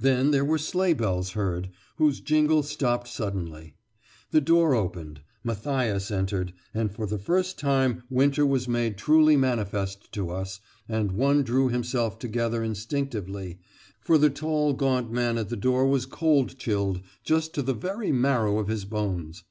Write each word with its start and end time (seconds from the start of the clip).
Then 0.00 0.32
there 0.32 0.44
were 0.44 0.58
sleigh 0.58 0.92
bells 0.92 1.30
heard, 1.38 1.68
whose 1.98 2.18
jingle 2.18 2.64
stopped 2.64 3.06
suddenly. 3.06 3.76
The 4.32 4.40
door 4.40 4.74
opened 4.74 5.20
Mathias 5.44 6.10
entered, 6.10 6.52
and 6.74 6.90
for 6.90 7.06
the 7.06 7.16
first 7.16 7.60
time 7.60 8.02
winter 8.10 8.44
was 8.44 8.66
made 8.66 8.96
truly 8.96 9.36
manifest 9.36 10.10
to 10.14 10.30
us, 10.30 10.58
and 10.88 11.12
one 11.12 11.44
drew 11.44 11.68
himself 11.68 12.18
together 12.18 12.64
instinctively, 12.64 13.60
for 14.00 14.18
the 14.18 14.30
tall, 14.30 14.72
gaunt 14.72 15.12
man 15.12 15.38
at 15.38 15.48
the 15.48 15.54
door 15.56 15.86
was 15.86 16.06
cold 16.06 16.58
chilled, 16.58 17.00
just 17.22 17.54
to 17.54 17.62
the 17.62 17.72
very 17.72 18.10
marrow 18.10 18.58
of 18.58 18.66
his 18.66 18.84
bones. 18.84 19.44